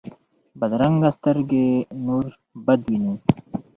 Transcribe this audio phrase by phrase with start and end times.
[0.59, 1.69] بدرنګه سترګې
[2.05, 2.25] نور
[2.65, 3.15] بد ویني